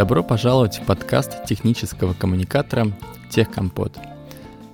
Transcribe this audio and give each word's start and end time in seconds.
Добро 0.00 0.22
пожаловать 0.22 0.78
в 0.78 0.86
подкаст 0.86 1.44
технического 1.44 2.14
коммуникатора 2.14 2.90
«Техкомпот». 3.28 3.98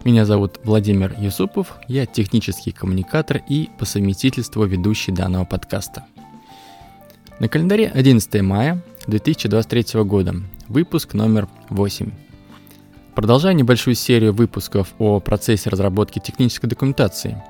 Меня 0.05 0.25
зовут 0.25 0.61
Владимир 0.63 1.17
Юсупов, 1.19 1.75
я 1.89 2.07
технический 2.07 2.71
коммуникатор 2.71 3.43
и 3.49 3.69
по 3.77 3.85
совместительству 3.85 4.65
ведущий 4.67 5.11
данного 5.11 5.45
подкаста. 5.45 6.05
На 7.41 7.49
календаре 7.49 7.89
11 7.89 8.41
мая 8.43 8.81
2023 9.09 10.01
года, 10.05 10.37
выпуск 10.69 11.15
номер 11.15 11.49
8. 11.71 12.09
Продолжая 13.17 13.55
небольшую 13.55 13.97
серию 13.97 14.33
выпусков 14.33 14.95
о 15.01 15.19
процессе 15.19 15.71
разработки 15.71 16.21
технической 16.21 16.71
документации. 16.71 17.43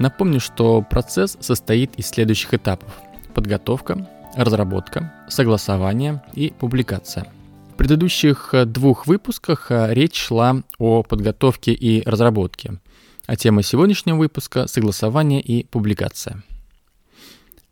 Напомню, 0.00 0.40
что 0.40 0.82
процесс 0.82 1.36
состоит 1.38 1.94
из 1.94 2.08
следующих 2.08 2.52
этапов. 2.52 2.90
Подготовка, 3.32 4.08
разработка, 4.36 5.12
согласование 5.28 6.22
и 6.34 6.52
публикация. 6.58 7.26
В 7.72 7.76
предыдущих 7.76 8.50
э, 8.52 8.64
двух 8.64 9.06
выпусках 9.06 9.70
э, 9.70 9.92
речь 9.92 10.16
шла 10.16 10.62
о 10.78 11.02
подготовке 11.02 11.72
и 11.72 12.02
разработке, 12.08 12.78
а 13.26 13.36
тема 13.36 13.62
сегодняшнего 13.62 14.16
выпуска– 14.16 14.66
согласование 14.68 15.40
и 15.40 15.64
публикация. 15.64 16.42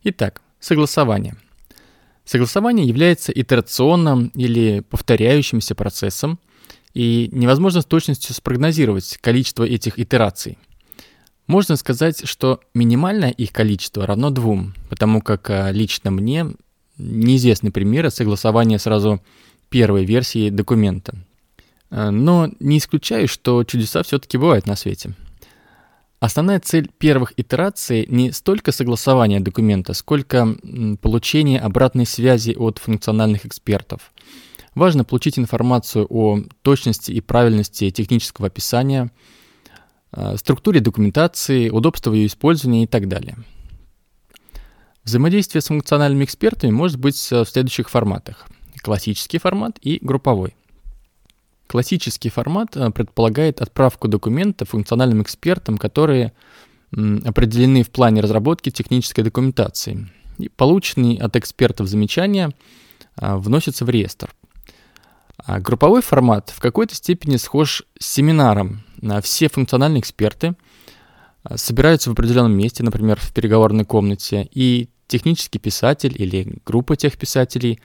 Итак, 0.02 0.42
согласование. 0.60 1.36
Согласование 2.24 2.86
является 2.86 3.32
итерационным 3.32 4.28
или 4.34 4.80
повторяющимся 4.80 5.74
процессом, 5.74 6.38
и 6.94 7.28
невозможно 7.32 7.80
с 7.80 7.84
точностью 7.84 8.34
спрогнозировать 8.34 9.18
количество 9.20 9.64
этих 9.64 9.98
итераций. 9.98 10.56
Можно 11.46 11.76
сказать, 11.76 12.26
что 12.26 12.60
минимальное 12.72 13.30
их 13.30 13.52
количество 13.52 14.06
равно 14.06 14.30
двум, 14.30 14.74
потому 14.88 15.20
как 15.20 15.50
э, 15.50 15.72
лично 15.72 16.10
мне 16.10 16.46
неизвестны 16.96 17.70
примеры 17.70 18.10
согласования 18.10 18.78
сразу 18.78 19.20
первой 19.68 20.04
версии 20.06 20.48
документа. 20.48 21.14
Э, 21.90 22.08
но 22.08 22.50
не 22.60 22.78
исключаю, 22.78 23.28
что 23.28 23.62
чудеса 23.64 24.02
все-таки 24.02 24.38
бывают 24.38 24.66
на 24.66 24.74
свете. 24.74 25.12
Основная 26.18 26.60
цель 26.60 26.90
первых 26.96 27.34
итераций 27.36 28.06
не 28.08 28.32
столько 28.32 28.72
согласование 28.72 29.40
документа, 29.40 29.92
сколько 29.92 30.56
получение 31.02 31.60
обратной 31.60 32.06
связи 32.06 32.52
от 32.58 32.78
функциональных 32.78 33.44
экспертов. 33.44 34.12
Важно 34.74 35.04
получить 35.04 35.38
информацию 35.38 36.06
о 36.08 36.40
точности 36.62 37.12
и 37.12 37.20
правильности 37.20 37.90
технического 37.90 38.46
описания– 38.46 39.10
структуре 40.36 40.80
документации, 40.80 41.70
удобство 41.70 42.12
ее 42.12 42.26
использования 42.26 42.84
и 42.84 42.86
так 42.86 43.08
далее. 43.08 43.36
Взаимодействие 45.04 45.60
с 45.60 45.66
функциональными 45.66 46.24
экспертами 46.24 46.70
может 46.70 46.98
быть 46.98 47.30
э, 47.30 47.44
в 47.44 47.48
следующих 47.48 47.90
форматах. 47.90 48.46
Классический 48.82 49.38
формат 49.38 49.78
и 49.82 49.98
групповой. 50.00 50.54
Классический 51.66 52.30
формат 52.30 52.74
э, 52.76 52.90
предполагает 52.90 53.60
отправку 53.60 54.08
документа 54.08 54.64
функциональным 54.64 55.22
экспертам, 55.22 55.76
которые 55.76 56.32
определены 56.92 57.82
в 57.82 57.90
плане 57.90 58.20
разработки 58.20 58.70
технической 58.70 59.24
документации. 59.24 60.08
И 60.38 60.48
полученные 60.48 61.18
от 61.18 61.34
экспертов 61.34 61.88
замечания 61.88 62.52
вносятся 63.16 63.84
в 63.84 63.90
реестр. 63.90 64.30
А 65.44 65.60
групповой 65.60 66.00
формат 66.00 66.50
в 66.50 66.60
какой-то 66.60 66.94
степени 66.94 67.36
схож 67.36 67.82
с 67.98 68.06
семинаром, 68.06 68.82
все 69.22 69.48
функциональные 69.48 70.00
эксперты 70.00 70.54
а, 71.42 71.58
собираются 71.58 72.08
в 72.08 72.14
определенном 72.14 72.56
месте, 72.56 72.82
например, 72.82 73.20
в 73.20 73.32
переговорной 73.32 73.84
комнате, 73.84 74.48
и 74.52 74.88
технический 75.06 75.58
писатель 75.58 76.14
или 76.16 76.56
группа 76.64 76.96
тех 76.96 77.18
писателей 77.18 77.78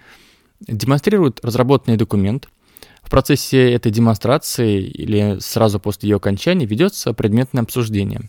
демонстрируют 0.62 1.44
разработанный 1.44 1.98
документ. 1.98 2.48
В 3.04 3.10
процессе 3.10 3.72
этой 3.72 3.92
демонстрации 3.92 4.82
или 4.82 5.38
сразу 5.40 5.80
после 5.80 6.10
ее 6.10 6.16
окончания 6.18 6.66
ведется 6.66 7.14
предметное 7.14 7.64
обсуждение. 7.64 8.22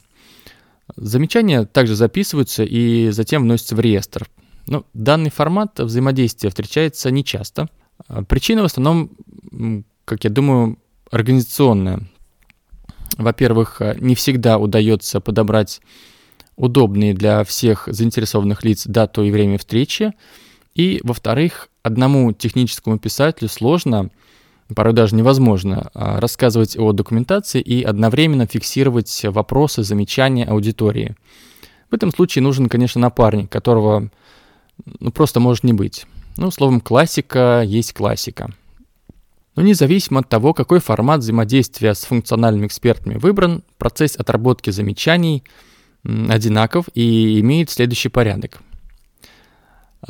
Замечания 0.96 1.66
также 1.66 1.94
записываются 1.94 2.64
и 2.64 3.10
затем 3.10 3.42
вносятся 3.42 3.76
в 3.76 3.80
реестр. 3.80 4.28
Но 4.66 4.84
данный 4.92 5.30
формат 5.30 5.78
взаимодействия 5.78 6.50
встречается 6.50 7.10
нечасто. 7.10 7.68
А, 8.08 8.22
причина 8.22 8.62
в 8.62 8.66
основном, 8.66 9.10
как 10.04 10.24
я 10.24 10.30
думаю, 10.30 10.78
организационная. 11.10 12.08
Во-первых, 13.16 13.80
э, 13.80 13.96
не 14.00 14.14
всегда 14.14 14.58
удается 14.58 15.20
подобрать 15.20 15.80
удобные 16.56 17.14
для 17.14 17.42
всех 17.44 17.88
заинтересованных 17.90 18.64
лиц 18.64 18.86
дату 18.86 19.24
и 19.24 19.30
время 19.30 19.58
встречи. 19.58 20.12
И, 20.74 21.00
во-вторых, 21.02 21.68
одному 21.82 22.32
техническому 22.32 22.98
писателю 22.98 23.48
сложно, 23.48 24.10
порой 24.74 24.92
даже 24.92 25.16
невозможно, 25.16 25.90
а, 25.94 26.20
рассказывать 26.20 26.78
о 26.78 26.92
документации 26.92 27.60
и 27.60 27.82
одновременно 27.82 28.46
фиксировать 28.46 29.24
вопросы, 29.24 29.82
замечания 29.82 30.44
аудитории. 30.44 31.16
В 31.90 31.94
этом 31.94 32.12
случае 32.12 32.42
нужен, 32.42 32.68
конечно, 32.68 33.00
напарник, 33.00 33.50
которого 33.50 34.10
ну, 35.00 35.10
просто 35.10 35.40
может 35.40 35.64
не 35.64 35.72
быть. 35.72 36.06
Ну, 36.40 36.50
словом, 36.50 36.80
классика 36.80 37.62
есть 37.66 37.92
классика. 37.92 38.50
Но 39.56 39.62
независимо 39.62 40.20
от 40.20 40.30
того, 40.30 40.54
какой 40.54 40.80
формат 40.80 41.20
взаимодействия 41.20 41.94
с 41.94 42.04
функциональными 42.04 42.66
экспертами 42.66 43.16
выбран, 43.16 43.62
процесс 43.76 44.16
отработки 44.16 44.70
замечаний 44.70 45.44
одинаков 46.02 46.86
и 46.94 47.38
имеет 47.40 47.68
следующий 47.68 48.08
порядок. 48.08 48.62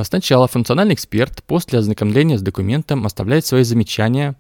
Сначала 0.01 0.47
функциональный 0.47 0.95
эксперт 0.95 1.43
после 1.43 1.81
ознакомления 1.81 2.39
с 2.39 2.43
документом 2.43 3.07
оставляет 3.07 3.45
свои 3.45 3.65
замечания, 3.65 4.37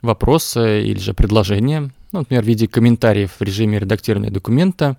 вопросы 0.00 0.82
или 0.82 0.98
же 0.98 1.12
предложения, 1.12 1.90
ну, 2.12 2.20
например, 2.20 2.42
в 2.42 2.46
виде 2.46 2.66
комментариев 2.68 3.32
в 3.38 3.42
режиме 3.42 3.80
редактирования 3.80 4.30
документа 4.30 4.96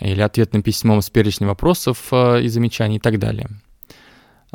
или 0.00 0.20
ответным 0.20 0.62
письмом 0.62 1.02
с 1.02 1.10
перечнем 1.10 1.48
вопросов 1.48 2.06
э, 2.12 2.42
и 2.42 2.48
замечаний 2.48 2.98
и 2.98 3.00
так 3.00 3.18
далее– 3.18 3.48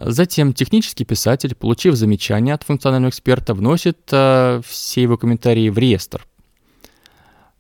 Затем 0.04 0.54
технический 0.54 1.06
писатель, 1.06 1.54
получив 1.54 1.96
замечание 1.96 2.56
от 2.56 2.64
функционального 2.64 3.10
эксперта, 3.12 3.54
вносит 3.54 4.00
э, 4.12 4.62
все 4.66 5.02
его 5.02 5.18
комментарии 5.18 5.70
в 5.70 5.78
реестр. 5.78 6.26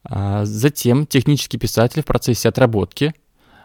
А 0.04 0.44
затем 0.46 1.06
технический 1.06 1.60
писатель 1.60 2.02
в 2.02 2.06
процессе 2.06 2.50
отработки 2.50 3.14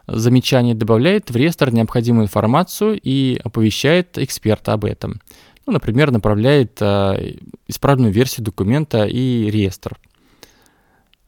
замечаний 0.07 0.75
добавляет 0.75 1.31
в 1.31 1.37
реестр 1.37 1.73
необходимую 1.73 2.25
информацию 2.25 3.01
и 3.03 3.41
оповещает 3.43 4.19
эксперта 4.19 4.75
об 4.75 4.85
этом. 4.85 5.21
Ну, 5.65 5.73
например, 5.73 6.11
направляет 6.11 6.77
э, 6.81 7.37
исправленную 7.67 8.13
версию 8.13 8.45
документа 8.45 9.07
и 9.07 9.51
реестр. 9.51 9.99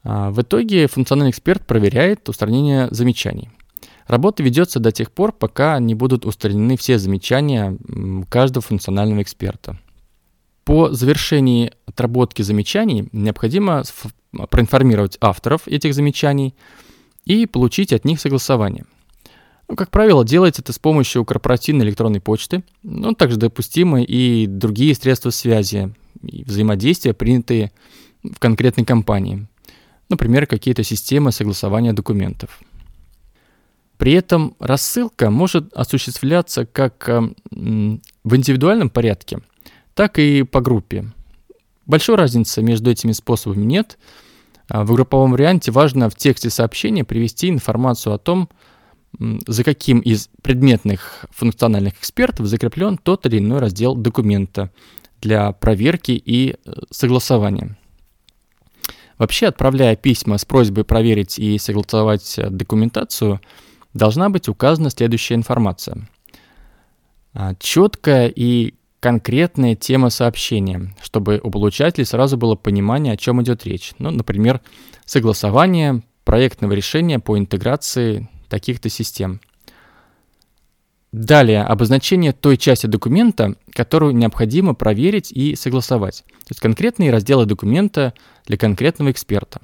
А 0.04 0.30
в 0.30 0.42
итоге 0.42 0.86
функциональный 0.86 1.30
эксперт 1.30 1.66
проверяет 1.66 2.28
устранение 2.28 2.88
замечаний. 2.90 3.50
Работа 4.08 4.42
ведется 4.42 4.80
до 4.80 4.90
тех 4.90 5.12
пор, 5.12 5.32
пока 5.32 5.78
не 5.78 5.94
будут 5.94 6.24
устранены 6.24 6.78
все 6.78 6.98
замечания 6.98 7.76
каждого 8.30 8.62
функционального 8.62 9.20
эксперта. 9.20 9.78
По 10.64 10.90
завершении 10.92 11.72
отработки 11.86 12.40
замечаний 12.40 13.08
необходимо 13.12 13.82
проинформировать 14.50 15.18
авторов 15.20 15.68
этих 15.68 15.94
замечаний 15.94 16.54
и 17.26 17.46
получить 17.46 17.92
от 17.92 18.06
них 18.06 18.18
согласование. 18.20 18.86
Ну, 19.68 19.76
как 19.76 19.90
правило, 19.90 20.24
делается 20.24 20.62
это 20.62 20.72
с 20.72 20.78
помощью 20.78 21.26
корпоративной 21.26 21.84
электронной 21.84 22.22
почты, 22.22 22.64
но 22.82 23.12
также 23.12 23.36
допустимы 23.36 24.02
и 24.04 24.46
другие 24.46 24.94
средства 24.94 25.28
связи 25.28 25.92
и 26.22 26.44
взаимодействия, 26.44 27.12
принятые 27.12 27.72
в 28.22 28.38
конкретной 28.38 28.86
компании. 28.86 29.46
Например, 30.08 30.46
какие-то 30.46 30.82
системы 30.82 31.30
согласования 31.32 31.92
документов. 31.92 32.60
При 33.98 34.12
этом 34.12 34.54
рассылка 34.60 35.28
может 35.28 35.72
осуществляться 35.74 36.64
как 36.64 37.08
э, 37.08 37.20
в 37.50 38.36
индивидуальном 38.36 38.90
порядке, 38.90 39.40
так 39.94 40.20
и 40.20 40.44
по 40.44 40.60
группе. 40.60 41.12
Большой 41.84 42.14
разницы 42.14 42.62
между 42.62 42.90
этими 42.90 43.12
способами 43.12 43.64
нет. 43.64 43.98
А 44.68 44.84
в 44.84 44.92
групповом 44.92 45.32
варианте 45.32 45.72
важно 45.72 46.08
в 46.10 46.14
тексте 46.14 46.48
сообщения 46.48 47.04
привести 47.04 47.48
информацию 47.48 48.14
о 48.14 48.18
том, 48.18 48.48
за 49.18 49.64
каким 49.64 49.98
из 50.00 50.28
предметных 50.42 51.24
функциональных 51.30 51.94
экспертов 51.94 52.46
закреплен 52.46 52.98
тот 52.98 53.26
или 53.26 53.38
иной 53.38 53.58
раздел 53.58 53.96
документа 53.96 54.70
для 55.20 55.50
проверки 55.50 56.12
и 56.12 56.52
э, 56.52 56.72
согласования. 56.90 57.76
Вообще, 59.16 59.46
отправляя 59.46 59.96
письма 59.96 60.38
с 60.38 60.44
просьбой 60.44 60.84
проверить 60.84 61.40
и 61.40 61.58
согласовать 61.58 62.38
э, 62.38 62.48
документацию– 62.48 63.40
должна 63.94 64.28
быть 64.30 64.48
указана 64.48 64.90
следующая 64.90 65.34
информация. 65.34 66.08
А, 67.34 67.54
Четкая 67.58 68.28
и 68.28 68.74
конкретная 69.00 69.76
тема 69.76 70.10
сообщения, 70.10 70.94
чтобы 71.02 71.40
у 71.42 71.50
получателей 71.50 72.04
сразу 72.04 72.36
было 72.36 72.54
понимание, 72.54 73.14
о 73.14 73.16
чем 73.16 73.42
идет 73.42 73.64
речь. 73.64 73.92
Ну, 73.98 74.10
например, 74.10 74.60
согласование 75.04 76.02
проектного 76.24 76.72
решения 76.72 77.18
по 77.18 77.38
интеграции 77.38 78.28
таких-то 78.48 78.88
систем. 78.88 79.40
Далее, 81.10 81.62
обозначение 81.62 82.32
той 82.32 82.58
части 82.58 82.86
документа, 82.86 83.54
которую 83.72 84.14
необходимо 84.14 84.74
проверить 84.74 85.32
и 85.32 85.56
согласовать. 85.56 86.24
То 86.40 86.50
есть 86.50 86.60
конкретные 86.60 87.10
разделы 87.10 87.46
документа 87.46 88.12
для 88.46 88.58
конкретного 88.58 89.10
эксперта. 89.10 89.62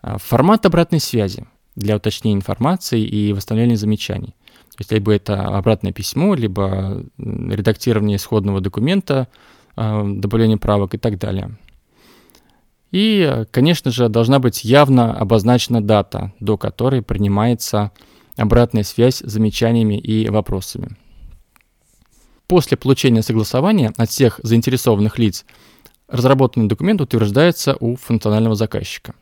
А, 0.00 0.16
формат 0.18 0.64
обратной 0.64 1.00
связи 1.00 1.46
для 1.78 1.96
уточнения 1.96 2.36
информации 2.36 3.00
и 3.00 3.32
восстановления 3.32 3.76
замечаний. 3.76 4.34
То 4.70 4.80
есть 4.80 4.92
либо 4.92 5.12
это 5.12 5.44
обратное 5.56 5.92
письмо, 5.92 6.34
либо 6.34 7.04
редактирование 7.18 8.16
исходного 8.16 8.60
документа, 8.60 9.28
а, 9.76 10.04
добавление 10.04 10.56
правок 10.56 10.94
и 10.94 10.98
так 10.98 11.18
далее. 11.18 11.56
И, 12.90 13.44
конечно 13.50 13.90
же, 13.90 14.08
должна 14.08 14.38
быть 14.38 14.64
явно 14.64 15.14
обозначена 15.14 15.82
дата, 15.82 16.32
до 16.40 16.56
которой 16.56 17.02
принимается 17.02 17.92
обратная 18.36 18.82
связь 18.82 19.16
с 19.16 19.30
замечаниями 19.30 19.98
и 19.98 20.28
вопросами. 20.30 20.96
После 22.46 22.76
получения 22.76 23.22
согласования 23.22 23.92
от 23.96 24.10
всех 24.10 24.40
заинтересованных 24.42 25.18
лиц 25.18 25.44
разработанный 26.08 26.68
документ 26.68 27.00
утверждается 27.00 27.76
у 27.78 27.96
функционального 27.96 28.54
заказчика. 28.54 29.14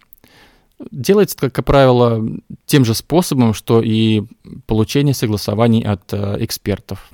Делается, 0.90 1.36
как 1.50 1.64
правило, 1.64 2.22
тем 2.66 2.84
же 2.84 2.94
способом, 2.94 3.54
что 3.54 3.80
и 3.82 4.24
получение 4.66 5.14
согласований 5.14 5.82
от 5.82 6.12
э, 6.12 6.36
экспертов. 6.40 7.10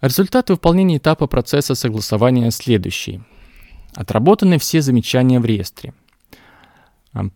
Результаты 0.00 0.52
выполнения 0.52 0.98
этапа 0.98 1.26
процесса 1.26 1.74
согласования 1.74 2.50
следующие. 2.50 3.24
Отработаны 3.94 4.58
все 4.58 4.82
замечания 4.82 5.40
в 5.40 5.46
реестре– 5.46 5.94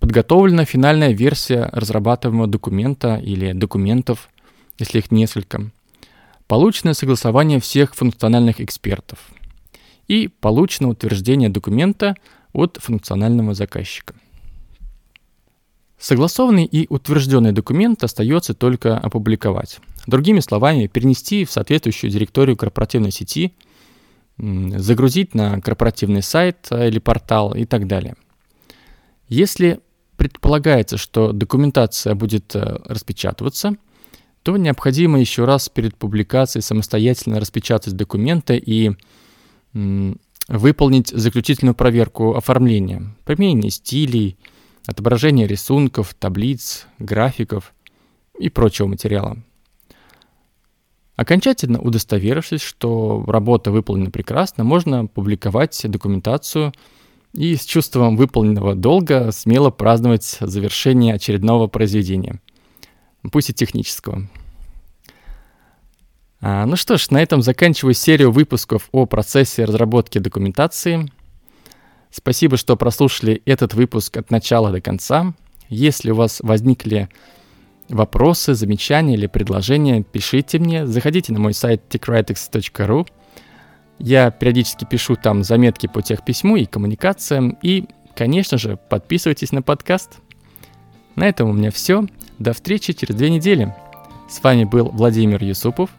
Подготовлена 0.00 0.64
финальная 0.64 1.12
версия 1.12 1.70
разрабатываемого 1.72 2.48
документа 2.48 3.16
или 3.16 3.52
документов, 3.52 4.28
если 4.76 4.98
их 4.98 5.12
несколько. 5.12 5.70
Получено 6.48 6.94
согласование 6.94 7.60
всех 7.60 7.94
функциональных 7.94 8.60
экспертов. 8.60 9.20
И 10.08 10.26
получено 10.26 10.88
утверждение 10.88 11.48
документа 11.48 12.16
от 12.52 12.78
функционального 12.80 13.54
заказчика. 13.54 14.14
Согласованный 15.98 16.64
и 16.64 16.86
утвержденный 16.88 17.52
документ 17.52 18.04
остается 18.04 18.54
только 18.54 18.96
опубликовать. 18.96 19.80
Другими 20.06 20.40
словами, 20.40 20.86
перенести 20.86 21.44
в 21.44 21.50
соответствующую 21.50 22.10
директорию 22.10 22.56
корпоративной 22.56 23.10
сети, 23.10 23.52
загрузить 24.38 25.34
на 25.34 25.60
корпоративный 25.60 26.22
сайт 26.22 26.68
э, 26.70 26.88
или 26.88 27.00
портал 27.00 27.54
и 27.54 27.64
так 27.64 27.86
далее– 27.86 28.14
если 29.28 29.80
предполагается, 30.16 30.96
что 30.96 31.32
документация 31.32 32.14
будет 32.14 32.56
э, 32.56 32.80
распечатываться, 32.86 33.76
то 34.42 34.56
необходимо 34.56 35.20
еще 35.20 35.44
раз 35.44 35.68
перед 35.68 35.96
публикацией 35.96 36.62
самостоятельно 36.62 37.38
распечатать 37.38 37.94
документы 37.94 38.56
и 38.56 38.92
выполнить 40.48 41.08
заключительную 41.08 41.74
проверку 41.74 42.34
оформления, 42.34 43.14
применение 43.24 43.70
стилей, 43.70 44.36
отображение 44.86 45.46
рисунков, 45.46 46.14
таблиц, 46.14 46.86
графиков 46.98 47.74
и 48.38 48.48
прочего 48.48 48.86
материала. 48.86 49.38
Окончательно 51.16 51.80
удостоверившись, 51.80 52.62
что 52.62 53.24
работа 53.26 53.70
выполнена 53.70 54.10
прекрасно, 54.10 54.64
можно 54.64 55.06
публиковать 55.06 55.80
документацию– 55.84 56.72
и 57.32 57.56
с 57.56 57.64
чувством 57.64 58.16
выполненного 58.16 58.74
долга 58.74 59.30
смело 59.32 59.70
праздновать 59.70 60.38
завершение 60.40 61.14
очередного 61.14 61.66
произведения, 61.66 62.40
пусть 63.30 63.50
и 63.50 63.54
технического. 63.54 64.28
А, 66.40 66.66
ну 66.66 66.76
что 66.76 66.96
ж, 66.96 67.10
на 67.10 67.22
этом 67.22 67.42
заканчиваю 67.42 67.94
серию 67.94 68.30
выпусков 68.30 68.88
о 68.92 69.06
процессе 69.06 69.64
разработки 69.64 70.18
документации. 70.18 71.10
Спасибо, 72.10 72.56
что 72.56 72.76
прослушали 72.76 73.42
этот 73.44 73.74
выпуск 73.74 74.16
от 74.16 74.30
начала 74.30 74.70
до 74.70 74.80
конца. 74.80 75.34
Если 75.68 76.10
у 76.10 76.14
вас 76.14 76.40
возникли 76.40 77.08
вопросы, 77.88 78.54
замечания 78.54 79.14
или 79.14 79.26
предложения, 79.26 80.02
пишите 80.02 80.58
мне. 80.58 80.86
Заходите 80.86 81.32
на 81.32 81.40
мой 81.40 81.54
сайт 81.54 81.82
techwritings.ru– 81.90 83.06
я 83.98 84.30
периодически 84.30 84.84
пишу 84.84 85.16
там 85.16 85.42
заметки 85.42 85.86
по 85.88 86.02
техписьму 86.02 86.56
и 86.56 86.66
коммуникациям. 86.66 87.58
И, 87.62 87.86
конечно 88.14 88.56
же, 88.56 88.78
подписывайтесь 88.88 89.52
на 89.52 89.60
подкаст. 89.60 90.18
На 91.16 91.28
этом 91.28 91.50
у 91.50 91.52
меня 91.52 91.70
все. 91.70 92.06
До 92.38 92.52
встречи 92.52 92.92
через 92.92 93.16
две 93.16 93.28
недели. 93.28 93.74
С 94.28 94.42
вами 94.42 94.64
был 94.64 94.90
Владимир 94.90 95.42
Юсупов, 95.42 95.90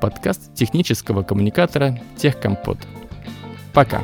подкаст 0.00 0.54
технического 0.54 1.22
коммуникатора 1.22 1.98
Техкомпот. 2.16 2.78
Пока. 3.72 4.02